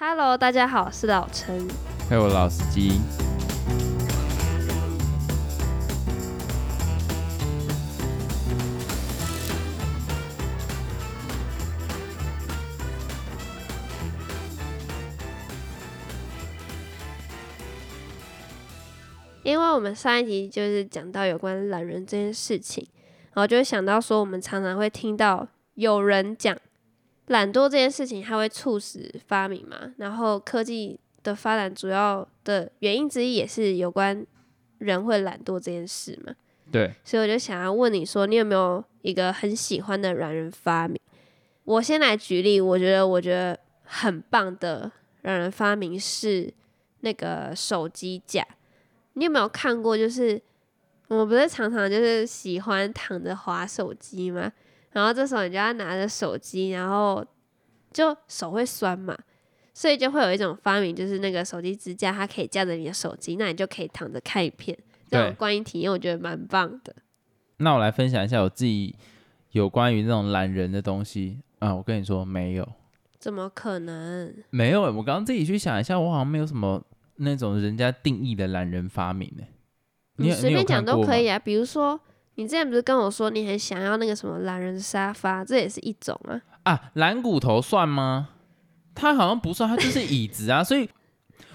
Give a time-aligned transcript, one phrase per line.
[0.00, 1.66] Hello，大家好，我是老陈。
[2.08, 3.00] 还有老司机。
[19.42, 22.86] 因为我们上一集就是讲到有关懒人这件事情，
[23.32, 26.56] 然后就会想到说，我们常常会听到有人讲
[27.28, 29.94] 懒惰这件事情，它会促使发明嘛。
[29.96, 34.26] 然后科技的发展主要的原因之一也是有关
[34.78, 36.34] 人会懒惰这件事嘛。
[36.70, 41.00] 对，所以我就想要问你说，你有没有一个很喜欢的懒人发明？
[41.64, 44.90] 我先来举例，我觉得我觉得很棒的
[45.22, 46.52] 懒人发明是
[47.00, 48.46] 那个手机架。
[49.14, 49.96] 你有没有看过？
[49.96, 50.40] 就是
[51.08, 54.52] 我们不是常常就是喜欢躺着滑手机吗？
[54.92, 57.24] 然后这时候你就要拿着手机，然后
[57.92, 59.16] 就手会酸嘛，
[59.74, 64.76] 所以就会有一种发明，就是那个手机支架，它可以架着你的手机，那你就可以躺着看影片。
[65.10, 66.94] 这种观影体验，我觉得蛮棒的。
[67.56, 68.94] 那我来分享一下我自己
[69.52, 71.74] 有关于那种懒人的东西啊。
[71.74, 72.68] 我跟你说，没有，
[73.18, 74.34] 怎么可能？
[74.50, 74.90] 没有欸。
[74.90, 76.84] 我刚刚自己去想一下，我好像没有什么
[77.16, 79.44] 那种人家定义的懒人发明呢。
[80.16, 81.16] 有你随便讲都可。
[81.18, 81.38] 以啊。
[81.38, 81.98] 比如说，
[82.38, 86.40] 你之前不是跟我说你很想要那个什么懒人沙发，这也是一种啊。
[86.62, 88.28] 啊，懒骨头算吗？
[88.94, 90.62] 它好像不算，它就是椅子啊。
[90.62, 90.88] 所以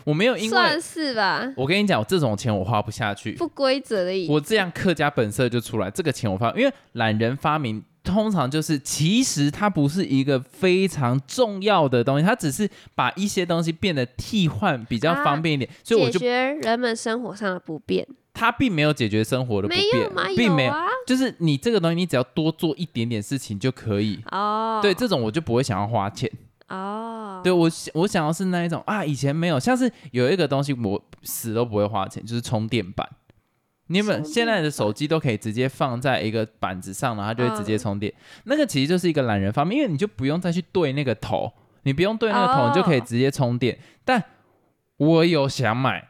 [0.03, 3.31] 我没有因为算，是吧，我跟你讲，这种钱我花不下去。
[3.31, 18.05] 不规则的意我这样客家本色就出来，这个钱我发，因为懒人发明通常就是其实它不是一个非常重要的东西，它只是把一些东西变得替换比较方便一点，所以我就解决人们生活上的不便。
[18.33, 19.73] 它并没有解决生活的不？
[19.73, 20.87] 便，并没有，啊。
[21.05, 24.19] 就是你这个东西你只要多做一点点事情就可以。
[24.31, 26.29] 哦，对，这种我就不会想要花钱。
[26.69, 33.07] 哦，对我想我想要是那一种啊，以前没有，像是有一个东西我死都不会花钱，就是充电板。
[33.87, 38.11] 你有没有充现在的手机都可以直接放在一个板子上，然后它就会直接充电。
[38.45, 41.51] 那个其实就是一个懒人发明，因为你就不用再去对那个头，
[41.83, 43.77] 你不用对那个头，哦你就可以直接充电。
[44.05, 44.23] 但
[44.97, 46.07] 我有想买，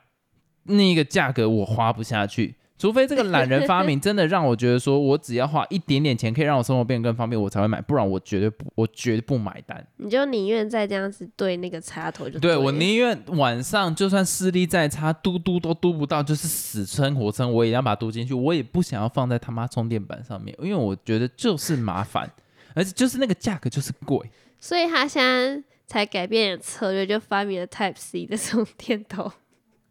[0.63, 2.55] 那个价格我花不下去。
[2.75, 9.85] 除非这个懒人发明 真的让我觉得说，我只要花一点点钱可以让我生活变得更方便，我才会买，不然我绝对不，我绝对不买单。
[9.97, 22.29] 你就宁愿再这样子对那个插头就对了我宁愿晚上就算视力再差，嘟嘟都嘟不到，就是死撑活撑，我也要把它嘟进去，我也不想要放在他妈充电板上面，因为我觉得就是麻烦，
[22.73, 24.19] 而且就是那个价格就是贵。
[24.59, 29.31] 所以他现在才改变了策略，就发明了 Type C 的充电头，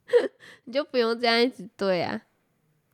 [0.65, 2.21] 你就不用这样一直对啊。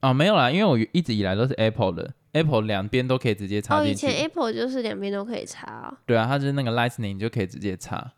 [0.01, 4.15] 哦，没有啦，因为我一直以来都是 Apple 的，Apple 两边都可以直接插哦，以进去。
[4.17, 5.97] 前 Apple 就是两边都可以插哦。
[6.07, 8.13] 对啊，它就是那个 Lightning 你就可以直接插。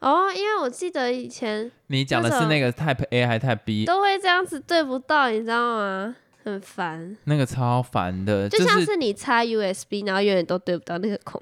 [0.00, 3.84] 哦，因为我记得以前你讲的是那个 Type A 还是 Type B？
[3.86, 6.16] 都会这样子对不到，你知道吗？
[6.44, 11.40] 很烦，那个超烦的，就像是你插 USB，然后永远都对不到那个孔。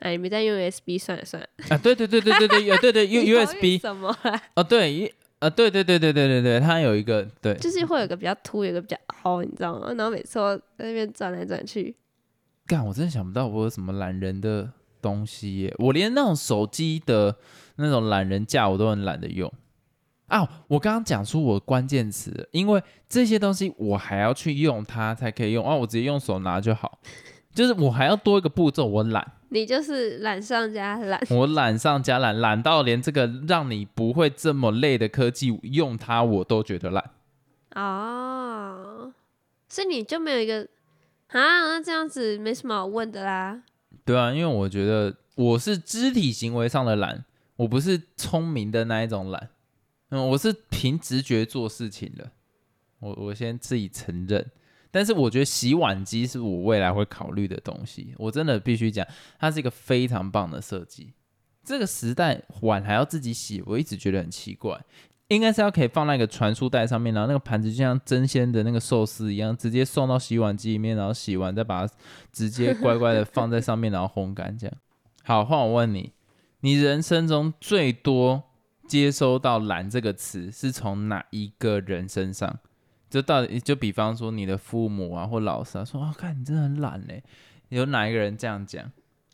[0.00, 1.48] 哎，你没在用 USB，算了算了。
[1.70, 4.42] 啊，对对对对对对，有对对 USB 什么啊？
[4.56, 7.54] 哦，对一呃对对对对对对对，它有一个对。
[7.56, 9.92] 就是会有个比较凸，有个比较凹，你知道吗？
[9.96, 11.94] 然后每次我在那边转来转去，
[12.66, 14.70] 干，我真的想不到我有什么懒人的
[15.02, 15.74] 东西耶！
[15.78, 17.36] 我连那种手机的
[17.76, 19.52] 那种懒人架我都很懒得用
[20.28, 20.64] 啊！
[20.68, 26.98] 我刚刚讲出我关键词，因为这些东西我还要去用它才可以用啊，我直接用手拿就好。
[27.56, 31.18] 就是我还要多一个步骤，我懒，你就是懒上加懒。
[31.32, 37.12] 我懒上加懒，懒到连这个让你不会这么累的科技用它我都觉得懒。
[37.74, 39.10] 哦，
[39.70, 40.68] 所以你就没有一个
[41.28, 41.40] 啊？
[41.66, 43.62] 那这样子没什么好问的啦。
[44.04, 47.24] 对啊，因为我觉得我是肢体行为上的懒，
[47.56, 49.48] 我不是聪明的那一种懒，
[50.10, 52.32] 嗯，我是凭直觉做事情的，
[52.98, 54.50] 我我先自己承认。
[54.96, 59.06] 但是我觉得洗碗机是我未来会考虑的东西，我真的必须讲，
[59.38, 61.12] 它是一个非常棒的设计。
[61.62, 64.80] 这个时代碗还要自己洗，我一直觉得很奇怪。
[65.28, 71.92] 应该是要可以放那个传输带上面，然后那个盘子就像真鲜的那个寿司一样，直接送到洗碗机里面，然后洗完再把它
[72.32, 74.74] 直接乖乖的放在上面，然后烘干这样。
[75.24, 76.12] 好，换我问你，
[76.60, 78.44] 你人生中最多
[78.88, 82.60] 接收到“懒”这个词是从哪一个人身上？
[83.16, 87.22] 就到底就比方说你的父母啊或老师啊说啊，看你真的很懒嘞，
[87.70, 88.92] 有哪一个人这样讲？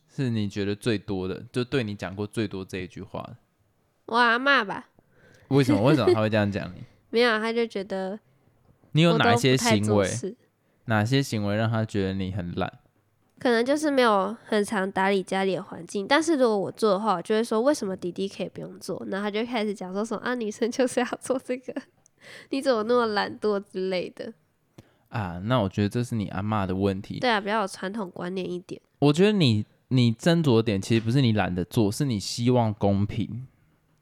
[0.08, 3.36] 是你觉得最多的，就对你讲过最多这一句话的？
[4.06, 4.86] 我阿妈吧，
[5.48, 5.82] 为什么？
[5.82, 6.84] 为什么他会这样讲你？
[7.10, 8.20] 没有，他就觉得
[8.92, 10.08] 你有哪些行为？
[10.84, 12.72] 哪些行为让他觉得你很懒？
[13.40, 16.06] 可能就是没有很常打理家里的环境。
[16.06, 19.04] 但是如果我做的话，我就会说为什么弟弟可以不用做？
[19.08, 21.74] 然后他就开始讲说什么啊，女生就是要做这个，
[22.50, 24.32] 你怎么那么懒惰之类的。
[25.08, 27.20] 啊，那我觉得这是你阿妈的问题。
[27.20, 28.80] 对啊，比较有传统观念一点。
[28.98, 33.46] 我觉得你你斟酌点，其实不是你懒得做，是你希望公平。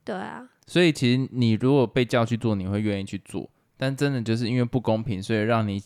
[0.05, 3.51] 对啊，所以其实你如果被叫去做，你会愿意去做。
[3.77, 5.83] 但真的就是因为不公平，所以让你，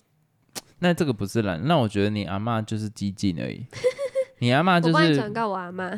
[0.80, 3.64] 那这个不是懒，那我觉得你阿妈就是激进而已。
[4.40, 5.88] 你阿妈就我帮你是转告我阿妈。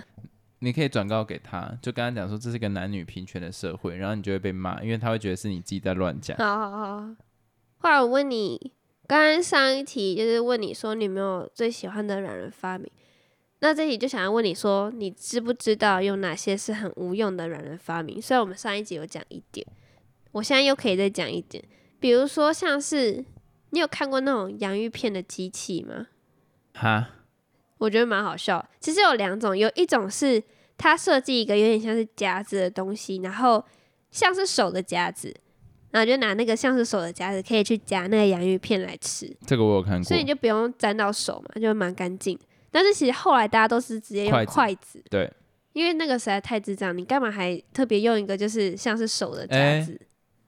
[0.61, 6.37] 你可以转告给他，就跟他讲说这是个男女平权的社会，然后你就会被骂，因为他会觉得是你自己在乱讲。
[6.39, 7.15] 好好好。
[7.79, 8.73] 后来我问你，
[9.07, 12.91] 刚刚上一题就是问你说你有没有最喜欢的软人发明，
[13.61, 18.21] 那这题就想要问你说，你知不知道有哪些是很无用的软人发明？
[18.21, 19.67] 虽然我们上一集有讲一点，
[20.33, 21.63] 我现在又可以再讲一点，
[22.01, 23.25] 比如说像是
[23.71, 26.07] 你有看过那种洋芋片的机器吗？
[26.75, 27.09] 哈，
[27.79, 28.65] 我觉得蛮好笑。
[28.81, 30.43] 其实有两种，有一种是
[30.79, 33.65] 它设计一个有点像是夹子的东西，然后
[34.11, 35.35] 像是手的夹子，
[35.91, 40.27] 然后就拿那个像是手的夹子可以去夹那个洋芋片来吃，这个我有看过所以你。
[40.27, 42.45] 就不用沾到手嘛，就蛮干净的。
[42.71, 45.33] 但是其实后来大家都是直接用筷子筷子，对，
[45.73, 50.01] 因为那个实在太智障，你干嘛还特别用一个就是像是手的夹哎子？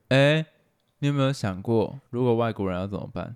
[0.08, 0.46] 哎、
[0.98, 3.34] 你有没有想过，如果外国人要怎么办？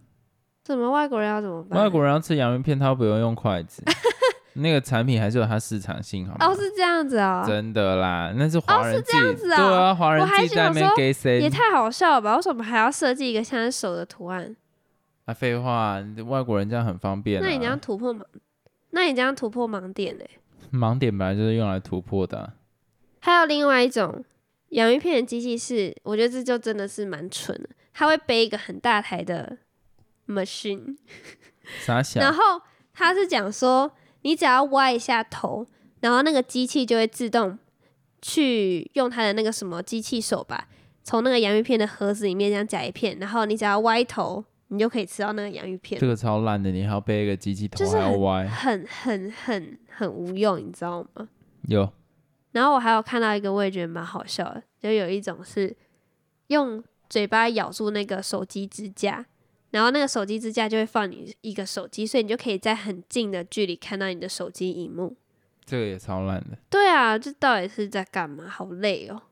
[0.64, 1.82] 怎么外国人要怎么办？
[1.82, 3.82] 外国人要吃洋芋片，他不用用筷子，
[4.54, 6.46] 那个产品还是有它市场性，好吗？
[6.46, 12.36] 哦，是这样子哦，真的啦，那是华人哦是，这样子哦对啊，华人自己在那边给谁也太好笑了吧？
[12.36, 14.54] 为什么还要设计一个像是手的图案？
[15.24, 15.34] 啊？
[15.34, 17.44] 废话，外国人这样很方便、啊。
[17.44, 18.22] 那你这样突破盲，
[18.90, 20.24] 那你这样突破盲点呢、
[20.72, 22.52] 盲点本来就是用来突破的啊、
[23.20, 24.24] 还有另外一种
[24.68, 29.58] 洋芋片的机器是，我觉得这就真的是蛮蠢的，它会背一个很大台的
[30.32, 30.96] machine，
[31.84, 32.20] 傻小。
[32.20, 32.42] 然后
[32.92, 33.92] 他是讲说，
[34.22, 35.66] 你只要歪一下头，
[36.00, 37.58] 然后那个机器就会自动
[38.20, 40.68] 去用它的那个什么机器手吧，
[41.02, 48.46] 从那个洋芋片的盒子里面这样夹一片，然后你只要歪头，你就可以吃到那个洋芋片这，个超烂的，你还要背一个机器头，就是还要歪。
[48.46, 51.28] 很很很很无用，你知道吗？
[51.68, 51.90] 有
[52.52, 55.74] 然后我还有看到一个，我也觉得蛮好笑的，就有一种是
[56.48, 59.24] 用嘴巴咬住那个手机支架，
[59.72, 65.16] 然后那个手机支架就会放你一个手机，所以你就可以在很近的距离看到你的手机荧幕。
[65.64, 66.56] 这个也超烂的。
[66.70, 68.48] 对啊，这到底是在干嘛？
[68.48, 69.22] 好累哦。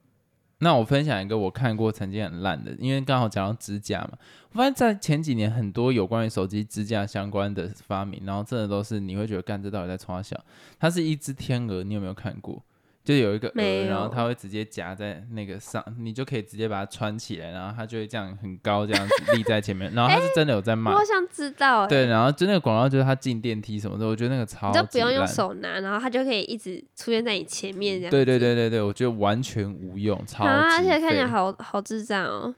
[0.63, 4.11] 那我分享一个我看过曾经很烂的，因为刚好讲到支架嘛，
[4.53, 10.39] 我发现在前几年很多有关于手机支架相关的发明，然后真的都是你会觉得干这到底在冲小？
[10.79, 12.63] 它是一只天鹅，你有没有看过？
[13.02, 20.93] 就有一个鹅，然后它会直接夹在那个上，你就可以直接把它穿起来，然后它就会这样很高这样子立在前面， 然后它是真的有在卖。
[20.93, 28.11] 我想知道、欸，对，然后就那个广告就是它进电梯什么的，我觉得那个超就不用用手拿，然后它就可以一直出现在你前面这样。
[28.11, 32.55] 对对对对对，我觉得完全无用，超级啊，而且看起来好好智障哦。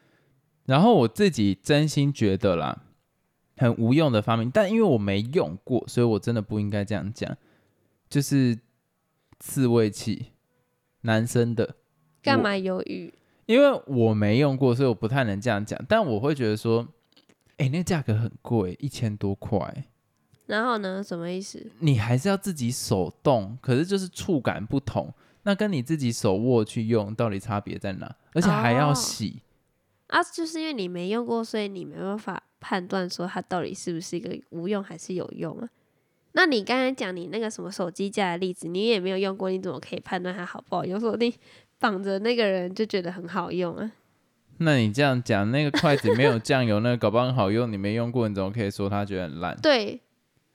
[0.66, 2.82] 然后我自己真心觉得啦，
[3.56, 7.36] 很无用的发明，但因为我没用过，所以我真的不应该这样讲。
[8.08, 8.58] 就是
[9.38, 10.31] 自慰器，
[11.02, 11.76] 男生的，
[12.22, 13.12] 干嘛犹豫？
[13.46, 15.78] 因为我没用过，所以我不太能这样讲。
[15.88, 16.86] 但我会觉得说，
[17.58, 19.84] 哎、那价格很贵，一千多块，
[20.46, 21.02] 然后呢？
[21.02, 21.70] 什么意思？
[21.80, 25.12] 你还是要自己手动，可是就是触感不同。
[25.42, 28.16] 那跟你自己手握去用，到底差别在哪？
[28.32, 29.42] 而且还要哦洗。
[30.06, 35.68] 啊，就是因为你没用过，所以你没办法判断说它到底是不是一个无用还是有用啊。
[36.32, 40.98] 那你刚才讲你那个什么手机架的例子，你也没有用过，你怎么可以判断它好不好用？
[40.98, 41.32] 说不定
[41.78, 43.92] 绑着那个人就觉得很好用啊。
[44.58, 49.56] 那你这样讲，那个筷子没有酱油，那个搞不好很好用，你没用过，你怎么可以说它觉得很烂？
[49.60, 50.00] 对，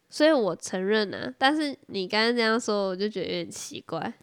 [0.10, 1.34] 所以我承认啊。
[1.38, 4.14] 但是你刚刚这样说，我就觉得有点奇怪。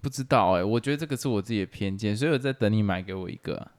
[0.00, 3.72] 不知道哎、我觉得这个是我自己的偏见，所以我在等你买给我一个、啊，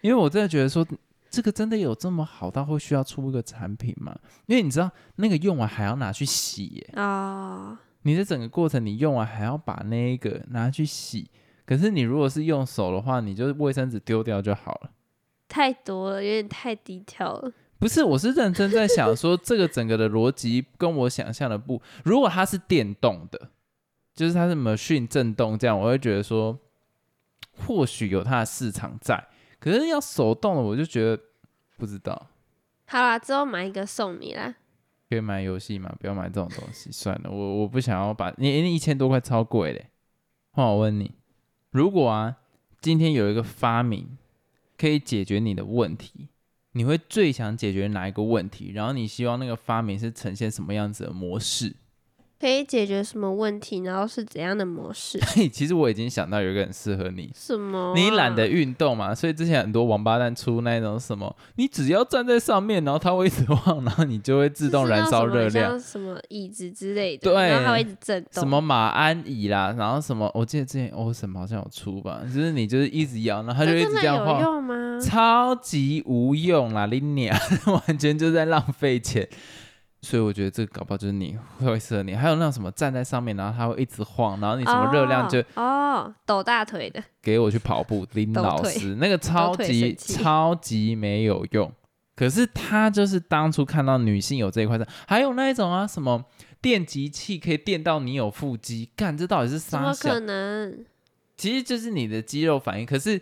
[0.00, 0.84] 因为我真的觉得说
[1.30, 4.16] 这个真的有这么好到会需要出一个产品吗？
[4.46, 11.30] 因为你知道那个用完还要拿去洗耶、哦，你的整个过程你用完还要把那个拿去洗，
[11.66, 14.90] 可是你如果是用手的话，你就是卫生纸丢掉就好了。
[15.48, 17.52] 太多了，有点太低调了。
[17.78, 21.80] 不是，我是认真在想说，这个整个的逻辑跟我想象的不。
[22.04, 23.50] 如果它是电动的，
[24.14, 26.58] 就是它是 machine 震动这样，我会觉得说，
[27.66, 29.28] 或许有它的市场在。
[29.60, 31.22] 可是要手动的，我就觉得
[31.76, 32.28] 不知道。
[32.86, 34.54] 好啦，之后买一个送你啦。
[35.10, 35.94] 可以买游戏嘛？
[35.98, 39.86] 不要买这种东西，算了，我我不想要把你你一千多块超贵嘞。
[40.50, 41.12] 换我问你，
[41.70, 42.36] 如果啊，
[42.80, 44.18] 今天有一个发明
[44.76, 46.28] 可以解决你的问题，
[46.72, 48.72] 你会最想解决哪一个问题？
[48.72, 51.74] 然后你希望那个发明是呈现什么样子的模式？
[52.40, 55.18] 可以解决什么问题，然后是怎样的模式？
[55.34, 65.70] 嘿， 其实我已经想到有一个很适合你，什么啊、你懒得运动嘛，所以之前很多王八蛋出那种什么，你只要站在上面，然后它会一直晃，然后你就会自动燃烧热量。
[65.70, 68.42] 像什么椅子之类的，对然后它会一直震动。
[68.42, 75.00] 什么马鞍椅啦，然后什么，我记得之前欧什么好像有出吧，就是你就是一直摇，然后它就一直这样晃，用吗？
[75.02, 77.36] 超级无用啦，你娘，
[77.86, 79.28] 完全就在浪费钱。
[80.00, 82.14] 所以我觉得这个搞不好就是你会适合你。
[82.14, 91.72] 还有那种什么站在上面，然后它会一直晃，然后你什么热量就哦哦抖大腿的，给我去跑步，林老师那个超级超级没有用。
[92.14, 96.24] 可是他就是当初看到女性有这一块的，还有那一种啊，什么
[96.60, 100.20] 电极器可以电到你有腹肌，干这到底是啥小怎么可？
[100.20, 100.84] 能？
[101.36, 102.84] 其实就是你的肌肉反应。
[102.84, 103.20] 可是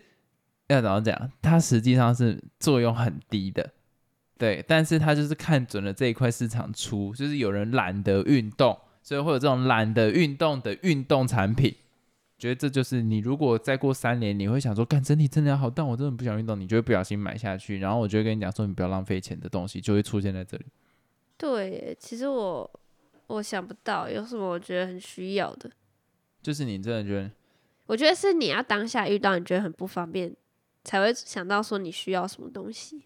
[0.68, 1.30] 要怎么讲？
[1.42, 3.70] 它实际上是作用很低的，
[4.38, 4.64] 对。
[4.66, 11.74] 但是他就是看准了这一块市场出，就是有人懒得运动，所以会有这种懒得运动的运动产品。
[12.38, 17.78] 觉得这就是你如果再过三年，你会想说，干整体真的好，但我真的不想运动，你就会不小心买下去。
[17.78, 20.66] 然后我就会跟你讲说，你不要浪费钱的东西就会出现在这里。
[21.38, 22.70] 对，其实我
[23.28, 25.70] 我想不到有什么我觉得很需要的。
[26.42, 27.30] 就是你真的觉得
[27.86, 30.30] 我觉得是你要当下遇到你觉得很不方便，
[30.84, 33.02] 才会想到说你需要什么东西。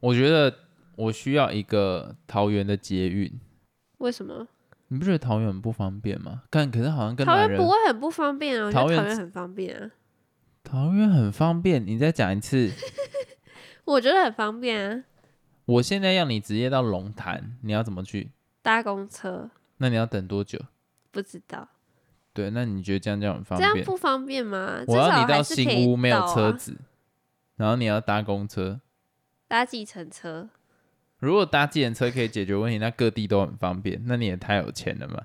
[0.00, 0.52] 我觉得
[0.96, 3.40] 我需要一个桃园的捷运，
[3.98, 4.46] 为什么？
[4.88, 6.42] 你不觉得桃园很不方便吗？
[6.50, 9.90] 但，可是好像跟桃园不会很不方便啊，桃园很方便啊，
[10.62, 11.86] 桃园很方便。
[11.86, 12.70] 你再讲一次，
[13.86, 15.04] 我觉得很方便啊，
[15.64, 18.32] 我现在要你直接到龙潭，你要怎么去？
[18.60, 20.58] 搭公车那你要等多久？
[21.10, 21.68] 不知道
[22.34, 23.84] 对，那你觉得这样这样很方便这样便？
[23.84, 24.82] 不方便吗？
[24.86, 26.76] 我要你到新屋没有车子，
[27.56, 28.80] 然后你要搭公车。
[29.48, 30.48] 搭计程车，
[31.22, 35.22] 如果搭计程车可以解决问题，那各地都很方便，那你也太有钱了嘛！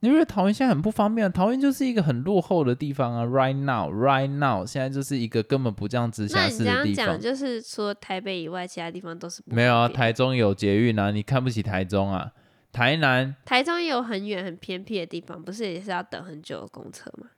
[0.00, 1.30] 你不觉得桃园现在很不方便啊？
[1.30, 12.32] 桃园就是一个很落后的地方啊！Right now, right now，现在就是一个根本不这样直辖市的地样讲，就是除了台北以外，其他地方都是不没有啊，台中有捷运啊，你看不起台中啊？
[12.72, 17.28] 台南台中也有很远很偏僻的地方，不是也是要等很久的公车吗？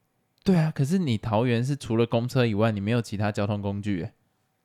[0.44, 4.12] 对啊，可是你桃园是除了公车以外，你没有其他交通工具欸，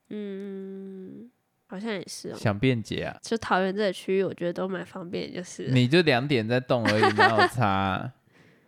[0.09, 1.29] 嗯，
[1.73, 2.35] 好像也是哦。
[2.37, 3.17] 想便捷啊？
[3.21, 8.13] 就桃园这个区域，我觉得都蛮方便，就是你就两点在动而已，没有差啊、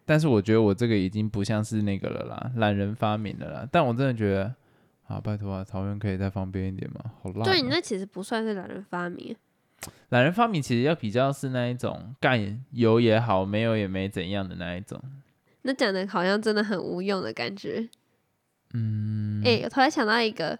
[0.06, 3.68] 但是我觉得我这个已经不像是那个了啦，懒人发明的啦。
[3.72, 4.56] 但我真的觉得，
[5.08, 7.00] 啊，拜托啊，桃园可以再方便一点吗？
[7.22, 9.36] 好烂、对你那其实不算是懒人发明，
[10.10, 15.00] 懒人发明其实要比较是那一种干有也好，没有也没怎样的那一种。
[15.62, 17.88] 那讲的好像真的很无用的感觉。
[18.74, 20.60] 嗯，哎、我突然想到一个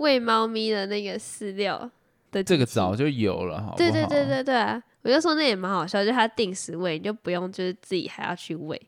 [0.00, 1.90] 喂猫咪的那个饲料
[2.30, 3.76] 的这个早就有了，好不好？
[3.76, 4.82] 对对对对对啊！
[5.02, 8.80] 我就说那也蛮好笑，就它定时喂，你就不用就是自己还要去喂，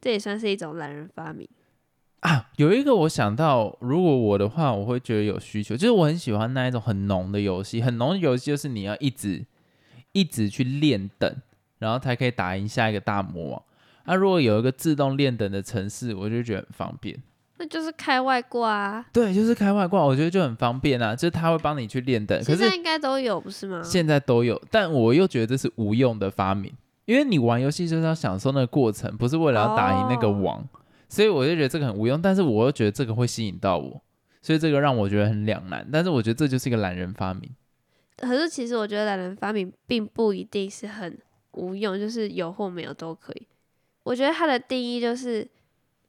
[0.00, 1.46] 这也算是一种懒人发明。
[2.20, 9.44] 啊，有一个我想到，如果我的话，我会觉得有需求，就是我很喜欢那一种很浓的游戏，很浓的游戏就是你要一直
[10.12, 11.36] 一直去练等，
[11.78, 13.62] 然后才可以打赢下一个大魔王。
[14.04, 17.22] 啊，如果有一个自动练等的城市，我就觉得很方便。
[17.58, 23.82] 那就是开外挂啊，对，就是开外挂，我觉得就很方便啊，就是他会帮你去练等，可是现在应该都有不是吗？
[23.82, 26.72] 现在都有，但我又觉得这是无用的发明，
[27.06, 30.68] 因为你玩游戏就是要享受那个过程，不是为了要打赢那个哦王，
[31.08, 32.20] 所以我就觉得这个很无用。
[32.20, 34.02] 但是我又觉得这个会吸引到我，
[34.42, 35.88] 所以这个让我觉得很两难。
[35.90, 37.50] 但是我觉得这就是一个懒人发明。
[38.18, 41.18] 可是其实我觉得懒人发明并不一定是很
[41.52, 43.46] 无用，就是有或没有都可以。
[44.02, 45.46] 我觉得它的定义就是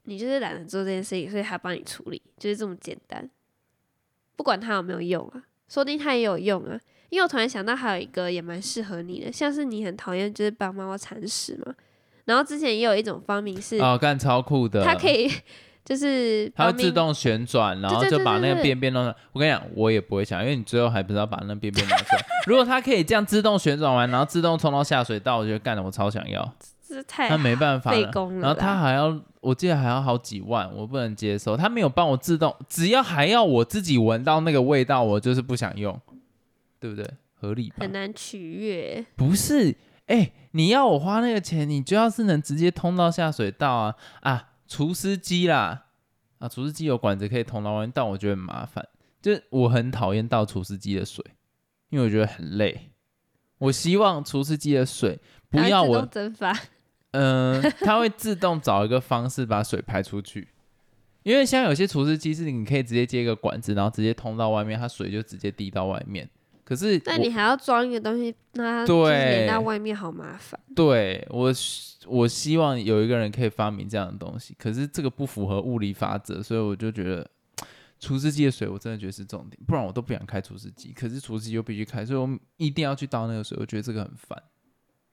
[0.08, 3.30] 你就是懒得做这件事情，所以他帮你处理，就是这么简单。
[4.38, 6.80] 不管它有没有用啊，说不定它也有用啊。
[7.10, 11.74] 因为我突然想到还有一个也蛮适合你的，像是你很讨厌就是帮猫猫铲屎嘛，
[12.26, 15.30] 然后之前也有一种发明是哦，干超酷的，它可以
[15.84, 19.16] 就是它会自动旋转，然后就把那个便便弄上。
[19.32, 22.26] 我跟你讲，我也不会想，因为你最后还不是要把那便便拿出来。
[22.46, 26.54] 如果它可以这样自动旋转完，然后自动冲到下水道，我觉得干的我超想要。
[26.86, 31.56] 这太那没办法然后它还要，我记得还要好几万，我不能接受。
[31.56, 35.98] 他没有帮我自动，只要还要我自己闻到那个味道，我就是不想用，
[36.82, 37.10] 对不对？
[37.34, 37.94] 合理吧很？
[37.94, 39.06] 难取悦。
[39.16, 39.74] 不是，
[40.08, 44.50] 哎、你要我花那个钱，你就要是能直接通到下水道啊啊！
[44.68, 45.86] 除湿机啦，
[46.40, 48.86] 啊，除湿机有管子可以通到外面，但我觉得很麻烦，
[49.22, 51.24] 就是我很讨厌倒除湿机的水，
[51.90, 52.92] 因为我觉得很累。
[53.60, 55.18] 我希望除湿机的水
[55.50, 56.54] 不要我蒸发，
[57.18, 60.48] 嗯，它会自动找一个方式把水排出去。
[61.24, 66.30] 因为像有些除湿机是你可以直接接一个管子，然后直接通到外面，它水就直接滴到外面。
[66.64, 70.60] 可是我但你还要装一个东西，那它对到外面好麻烦。
[70.76, 77.30] 对我希我希望有一个人可以发明这样的东西，可是这个不符合物理法则，所以我就觉得
[78.00, 80.94] 除湿机的水我真的觉得是重点，不然我都不想开除湿机。
[80.94, 84.42] 可是除湿机又必须开，所以我一定要去倒那个水，我觉得这个很烦。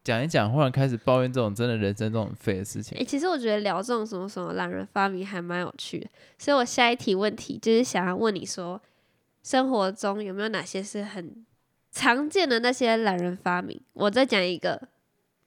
[0.05, 3.05] 讲一讲，忽然开始抱怨这种真的人生这种很废的事情诶、。
[3.05, 6.07] 其实我觉得聊这种什么什么懒人发明还蛮有趣的，
[6.39, 8.81] 所以我下一题问题就是想要问你说，
[9.43, 11.45] 生活中有没有哪些是很
[11.91, 13.81] 常见的那些懒人发明？
[13.95, 14.89] 我再讲一个，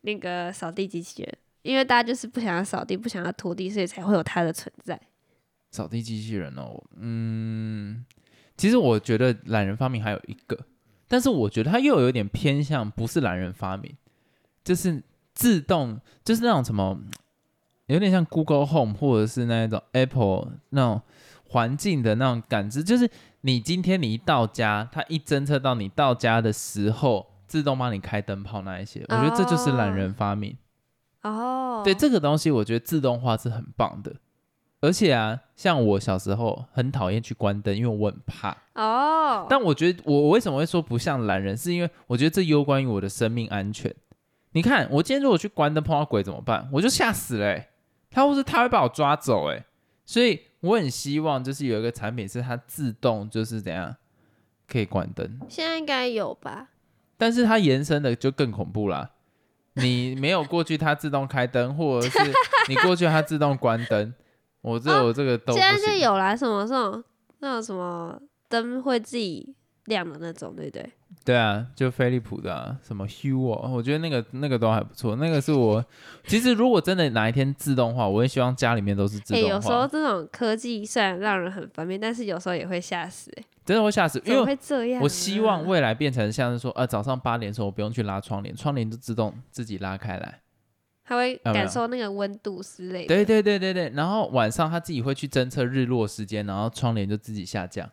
[0.01, 4.99] 那个扫地机器人，因为大家就是不想要扫地，不想要拖地，所以才会有它的存在。
[5.69, 8.03] 扫地机器人哦，嗯，
[8.57, 10.57] 其实我觉得懒人发明还有一个，
[11.07, 13.95] 但是我觉得它又有点偏向不是懒人发明，
[14.67, 15.01] 就是
[15.33, 16.99] 自动，就是那种什么，
[17.85, 21.01] 有点像 Google Home 或者是那种 Apple 那种
[21.47, 23.09] 环境的那种感知，就是
[23.41, 30.57] 你今天你一到家，它一侦测到你到家的时候，自动帮你开灯泡那一些，我觉得这就是懒人发明。
[31.23, 34.13] 哦，对这个东西，我觉得自动化是很棒的。
[34.81, 38.55] 而且啊，像我小时候很讨厌去关灯，因为我很怕。
[38.75, 43.93] 哦，但我觉得我我为什么会说不像懒人，是因为我觉得这攸关于我的生命安全。
[44.57, 46.67] 你看，我今天如果去关灯碰到鬼怎么办？
[46.73, 47.69] 我就吓死了、欸。
[48.09, 49.63] 他或是他会把我抓走、欸，
[50.03, 53.95] 所以我很希望就是有一个产品是它自动就是怎样
[54.67, 56.69] 可以关灯，现在应该有吧？
[57.17, 59.11] 但是它延伸的就更恐怖啦。
[59.73, 62.17] 你没有过去，它自动开灯，或者是
[62.67, 64.11] 你过去它自动关灯，
[64.61, 65.97] 我这我这个都不现在就。
[65.99, 67.03] 有啦，什么这种
[67.37, 70.91] 那种什么灯会自己亮的那种，对不对？
[71.27, 75.17] 对啊，就飞利浦的、啊、什么 Hue，、哦、我觉得那个那个都还不错。
[75.17, 75.83] 那个是我
[76.25, 79.55] 其实如果真的哪一天自动化，我也希望家里面都是自哎、动化。
[79.55, 83.43] 有时候这种科技虽然让人很方便，但是有时候也会吓死、欸。
[83.65, 85.03] 真的会吓死，因为会这样、啊？
[85.03, 90.39] 我希望未来变成像是说，呃，早上八点的时候我不用去拉窗帘，窗帘就自动自己拉开来。
[91.03, 93.07] 它会感受那个温度之类的。
[93.07, 97.89] 对对对对对，然后晚上它自己会去侦测日落时间，然后窗帘就自己下降。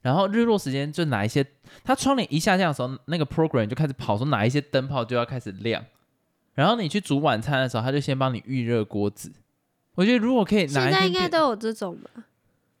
[0.00, 1.44] 然后日落时间就哪一些，
[1.82, 5.84] 它窗帘一下降的时候，那个 program 就开始跑，说哪一些灯泡就要开始亮。
[6.54, 9.32] 然后你去煮晚餐的时候，它就先帮你预热锅子。
[9.94, 12.24] 我觉得如果可以哪现在应该都有这种吧？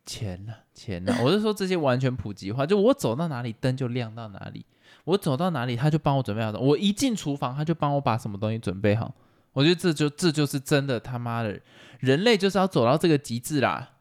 [0.06, 4.64] 钱呐、钱呐、我是说这些完全普及化，就我走到哪里灯就亮到哪里，
[5.04, 9.14] 我走到哪里他就帮我准备好，我一进厨房他就帮我把什么东西准备好。
[9.52, 11.60] 我觉得这就这就是真的他妈的，
[11.98, 13.96] 人类就是要走到这个极致啦。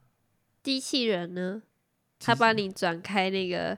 [0.64, 1.64] 机器人呢？
[2.20, 3.78] 其实它帮你转开那个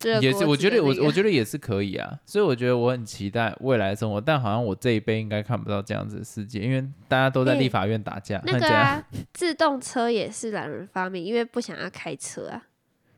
[0.00, 8.66] 热也是，我觉得我我觉得也是可以啊，所以我觉得我很期待未来的生活，但好像我这一辈应该看不到这样子的世界，因为大家都在哎立法院打架，那个？
[8.66, 12.64] 啊，自动车也是懒人发明，因为不想要开车啊。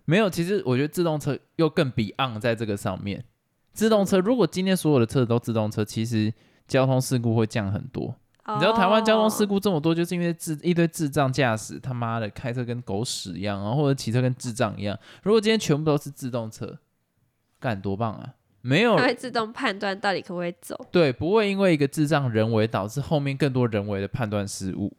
[0.04, 3.24] 没有，其实我觉得自动车又更 beyond 在这个上面。
[3.72, 6.32] 自动车如果今天所有的车都自动车，其实
[6.68, 8.14] 交通事故会降很多。
[8.46, 14.98] 你知道台湾交通事故故这么多，就是因为智一堆智障驾驶，他妈的开车跟狗屎一样，然后或者骑车跟智障一样。
[15.22, 16.78] 如果今天全部都是自动车，
[17.58, 18.34] 干多棒啊！
[18.60, 20.74] 没有它会自动判断到底可不可以走。
[20.90, 24.90] 对，不会因为一个智障人为导致后面更多人为的判断失误。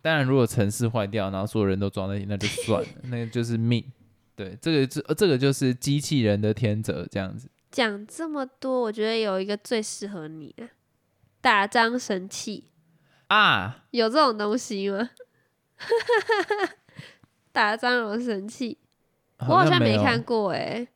[0.00, 3.84] 当然，如果城市坏掉，然后所有人都装在一起，那就算了， 那个就是命。
[4.36, 7.48] 对，这个这呃这个就是机器人的天责，这样子。
[7.70, 10.68] 讲这么多，我觉得有一个最适合你的
[11.44, 12.70] 打张神器，
[13.26, 15.10] 啊，有这种东西吗？
[17.52, 18.78] 打蟑螂神器，
[19.40, 20.88] 我好像没看过哎、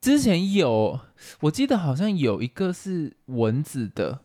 [0.00, 0.98] 之前有，
[1.42, 4.22] 我记得好像有一个是蚊子的，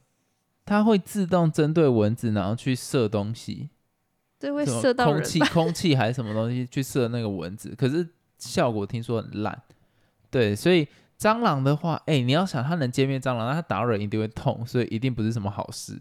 [0.65, 3.69] 它会自动针对蚊子，然后去射东西，
[4.39, 8.09] 这会射到空气、空气还是什么东西去射那个蚊子，可是
[8.39, 9.61] 效果听说很烂。
[10.31, 10.87] 对，所以
[11.19, 15.99] 蟑螂的话，哎、你要想它能歼灭蟑螂，那它打到人一定会痛，所以一定不是什么好事。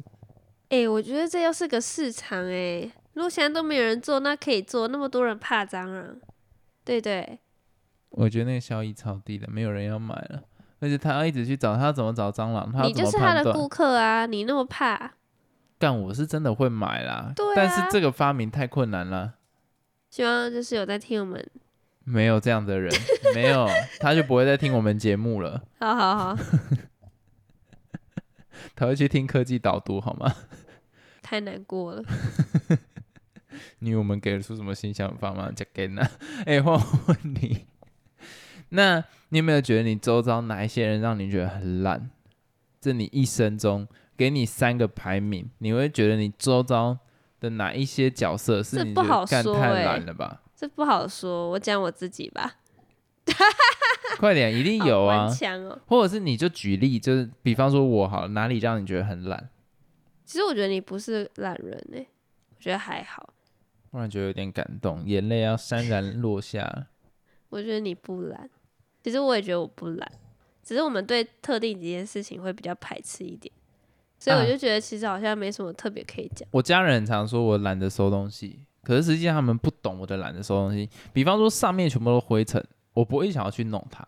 [0.69, 4.89] 哎、我觉得这又是个市场哎、如果现在都没有人做，那可以做。
[4.89, 6.17] 那么多人怕蟑螂，
[6.85, 7.39] 对对，
[8.11, 10.43] 我觉得那个效益超低的，没有人要买了。
[10.81, 13.51] 而且他要一直去找他怎么找蟑螂，他你就是他的？
[13.53, 15.13] 顾客啊，你那么怕，
[15.79, 19.35] 干，我是真的会买啦，对但是啊这个发明太困难了。
[20.11, 21.49] 希望就是有在听我们。
[22.09, 22.93] 没有这样的人，
[23.35, 26.43] 没有，他就不会再听我们节目了，好好好，
[28.77, 30.33] 他会去听科技导读，好吗？
[31.21, 32.05] 太难过了。
[33.81, 35.51] 因为我们给出什么新想法吗？
[35.55, 36.09] 再给呢？
[36.47, 37.67] 哎，换我问你，
[38.69, 42.11] 那你有没有觉得你周遭哪一些人让你觉得很烂？
[42.81, 46.99] 这你一生中给你三个排名，你会觉得你周遭
[47.41, 50.43] 的哪一些角色是不好得干太懒了吧？
[50.55, 52.57] 这不好说，我讲我自己吧。
[54.19, 55.29] 快点，一定有啊。
[55.87, 59.51] 或者是你就举例，就是比方说我好，哪里让你觉得很懒，
[60.25, 62.07] 其实我觉得你不是懒人哎、
[62.51, 63.35] 我觉得还好。
[63.91, 66.87] 突然觉得有点感动，眼泪要潸然落下。
[67.51, 68.49] 我觉得你不懒，
[69.03, 70.11] 其实我也觉得我不懒，
[70.63, 73.53] 只是我们对特定几件事情会比较排斥一点，
[74.19, 76.49] 所以我啊就觉得其实好像没什么特别可以讲。
[76.51, 80.89] 我家人很常说我懒得收东西，可是实际上他们不懂我的懒得收东西。
[81.13, 84.07] 比方说上面全部都灰尘，我不会想要去弄它，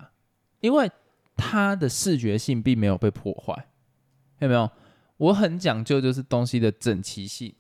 [0.61, 0.91] 因为
[1.37, 3.67] 它的视觉性并没有被破坏，
[4.41, 4.71] 有没有？
[5.19, 7.53] 我很讲究就是东西的整齐性，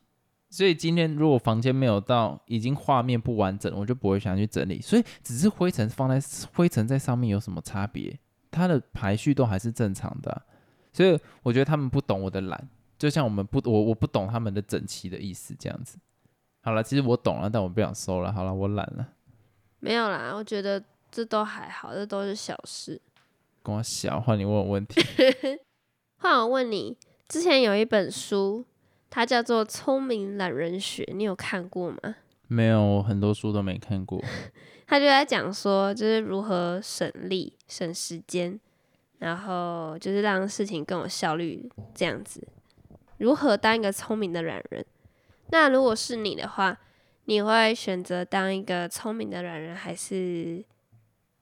[0.48, 4.80] 所以今天如果房间没有到已经画面不完整，我就不会想去整理。
[4.80, 6.20] 所以只是灰尘放在
[6.54, 8.18] 灰尘在上面有什么差别？
[8.50, 10.42] 它的排序都还是正常的啊、
[10.98, 12.68] 所以我觉得他们不懂我的懒。
[12.98, 15.96] 就像我们不我我不懂他们的整齐的意思这样子。
[16.60, 18.32] 好了，其实我懂了，但我不想收了。
[18.32, 19.06] 好了，我懒了，
[19.78, 23.00] 没有啦，我觉得这都还好，这都是小事。
[23.62, 25.00] 跟我小，换你问我问题。
[26.18, 26.96] 换我问你，
[27.28, 28.64] 之前有一本书，
[29.08, 32.16] 它叫做《聪明懒人学》，你有看过吗？
[32.48, 34.20] 没有，我很多书都没看过。
[34.88, 38.58] 他就在讲说，就是如何省力、省时间，
[39.18, 42.46] 然后就是让事情更有效率，这样子。
[43.18, 44.84] 如何当一个聪明的懒人？
[45.50, 46.78] 那如果是你的话，
[47.24, 50.64] 你会选择当一个聪明的懒人，还是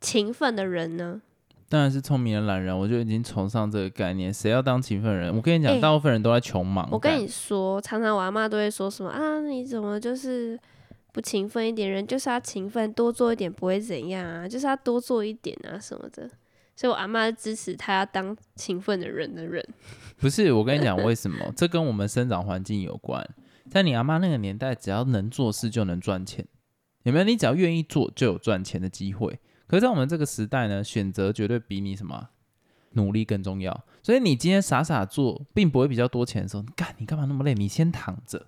[0.01, 1.21] 勤奋的人呢？
[1.69, 4.33] 当然是聪明的懒人，我就已经崇尚这个概念。
[4.33, 5.35] 谁要当勤奋人？
[5.35, 6.89] 我跟你讲，欸大部分人都在穷忙。
[6.93, 10.59] 我跟你说，常常我阿妈都会说什么啊，你怎么就是
[11.13, 11.91] 不勤奋一点？
[11.91, 16.31] 人就是要勤奋，多做一点不会怎样啊，就是要多做一点啊什么的。
[16.77, 19.67] 所以我阿妈支持他要当勤奋的人的人。
[20.21, 21.53] 不是，我跟你讲为什么？
[21.57, 23.27] 这跟我们生长环境有关。
[23.71, 26.47] 在你阿妈那个年代，只要能做事就能赚钱，
[27.03, 27.25] 有没有？
[27.25, 29.41] 你只要愿意做，就有赚钱的机会。
[29.67, 32.29] 可是，在我们这个时代呢，选择绝对比你什么
[32.93, 33.85] 努力更重要。
[34.03, 37.55] 所以，你今天傻傻做，并不会比较多钱的时候，干你干嘛那么累？
[37.55, 38.47] 你先躺着，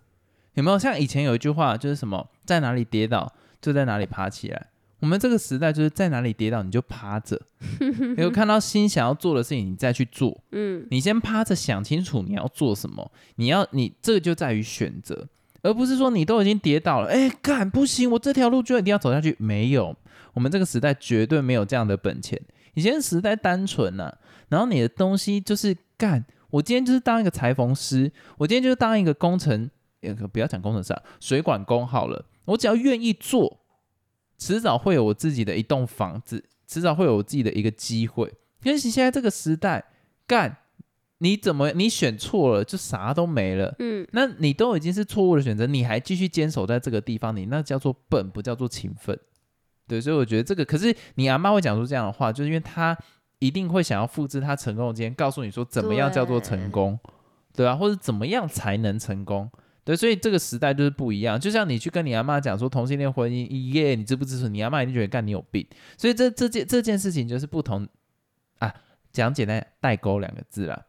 [0.55, 0.79] 有没有？
[0.79, 4.69] 像以前有一句话，就是什么，在哪里跌倒，就在哪里爬起来。
[5.01, 7.41] 我们这个时代就是在哪里跌倒你就趴着，
[8.19, 10.37] 有看到心想要做的事情，你再去做。
[10.53, 15.29] 嗯，你先趴着想清楚你要做什么，你要你这个就在于选择，
[15.63, 19.37] 而不是说你都已经跌倒了，哎，干不行，我这条路就一定要走下去。
[19.39, 19.95] 没有，
[20.35, 22.41] 我们这个时代绝对没有这样的本钱。
[22.75, 24.13] 以前时代单纯呐、
[24.49, 29.69] 然后你的东西就是干，我今天就是当一个裁缝师，我今天就是当一个工程，
[30.03, 33.61] 呃，不要讲工程师啊，水管工好了，我只要愿意做，
[34.39, 38.33] 迟早会有我自己的一栋房子，迟早会有我自己的一个机会。
[38.63, 39.85] 因为现在这个时代，
[40.27, 40.57] 干
[41.19, 43.75] 你怎么你选错了，就啥都没了。
[43.81, 49.19] 嗯，那你都已经是错误的选择，你还继续坚守在这个地方，你那叫做笨，不叫做勤奋。
[49.87, 52.97] 对，所以我觉得这个，可是你阿妈会讲出这样的话，就是因为她
[53.41, 56.99] 一定会想要复制她成功的经验，告诉你说怎么样叫做成功，
[57.55, 59.51] 对啊，或者怎么样才能成功。
[59.89, 61.41] 对，所以这个时代就是不一样。
[61.41, 64.47] 就像你去跟你阿妈讲说同性恋婚姻，耶，你支不支持？
[64.47, 65.67] 你阿妈一定觉得干你有病。
[65.97, 67.89] 所以这这件这件事情就是不同
[68.59, 68.71] 啊，
[69.11, 70.85] 讲简单，代沟两个字啦。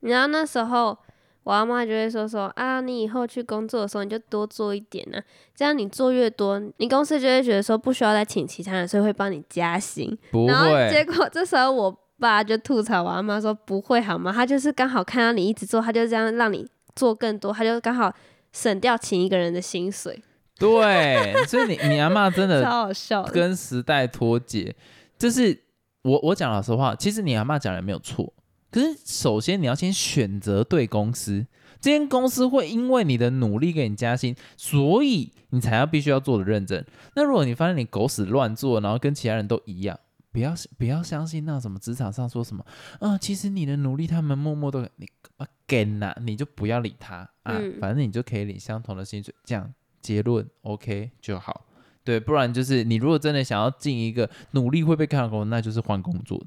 [0.00, 0.98] 然后那时候
[1.44, 5.22] 我阿妈就会说说啊，你以后去工作的时候你就多做一点呢、
[5.54, 10.18] 这样你做越多，你公司就会觉得说不需要再请其他人，所以会帮你加薪。
[10.32, 14.32] 不然后结，果这时候我爸就吐槽我阿妈说不会好吗？
[14.32, 18.12] 他就是刚好看到你一直做，他就这样让你做更多，他就刚好
[18.52, 20.22] 省掉请一个人的薪水，
[20.58, 23.22] 对，所以你你阿妈真的 超好笑。
[23.24, 24.74] 跟时代脱节。
[25.18, 25.64] 就是
[26.02, 28.32] 我我讲老实话，其实你阿妈讲的没有错，
[28.70, 31.46] 可是首先你要先选择对公司，
[31.78, 36.84] 这间公司会因为你的努力给你加薪，所以你才要必须要做的认真。
[37.14, 39.98] 那如果你发现你狗屎乱做，然后跟其他人都一样。
[40.32, 42.64] 不要不要相信那什么职场上说什么，
[43.00, 51.66] 啊、其实你的努力他们默默都你啊跟呐，你就不要理他啊，嗯反正你就可以领相同的薪水，这样结论 OK 就好。
[52.02, 56.42] 对，不然就是你如果真的想要进一个努力会被看到工作，那就是换工作。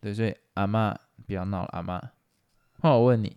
[0.00, 2.00] 对，所以阿妈不要闹了，阿妈。
[2.82, 3.36] 那我问你，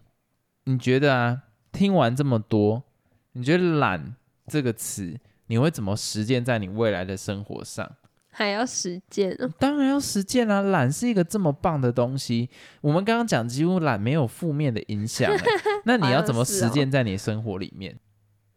[0.65, 2.83] 你觉得啊，听完这么多，
[3.31, 4.15] 你觉得“懒”
[4.45, 7.95] 这个词，你会怎么实践在你未来的生活上？
[8.39, 12.49] 还要实践哦，当然要实践啦、懒是一个这么棒的东西。
[12.80, 15.45] 我们刚刚讲，几乎懒没有负面的影响、欸，
[15.84, 17.99] 那你要怎么实践在你生活里面？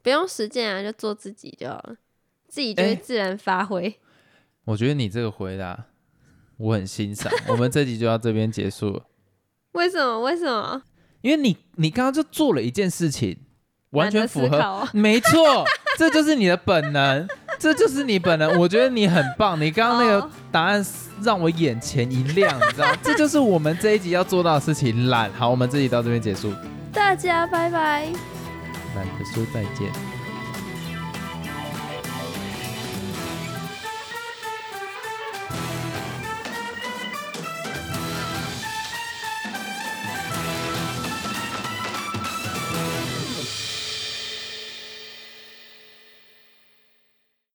[0.00, 1.96] 不用实践啊，就做自己就好了，
[2.46, 3.98] 自己就会哎自然发挥。
[4.66, 5.86] 我觉得你这个回答
[6.58, 7.32] 我很欣赏。
[7.48, 9.04] 我们这集就到这边结束了，
[9.72, 10.20] 为什么？
[10.20, 10.80] 为什么？
[11.22, 13.36] 因为你你刚刚就做了一件事情，
[13.90, 15.64] 完全符合没错，
[15.98, 17.26] 这就是你的本能，
[17.62, 18.58] 这就是你本人。
[18.58, 20.84] 我觉得你很棒，你刚刚那个哦答案
[21.22, 22.96] 让我眼前一亮，你知道吗？
[23.04, 25.08] 这就是我们这一集要做到的事情。
[25.08, 26.52] 懒，好，我们这集到这边结束。
[26.92, 28.08] 大家拜拜。
[28.96, 30.11] 懒得说再见。